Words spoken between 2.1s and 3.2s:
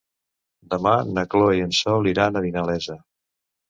iran a Vinalesa.